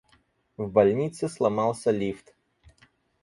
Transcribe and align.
В 0.57 0.67
больнице 0.67 1.29
сломался 1.29 1.91
лифт. 1.91 2.33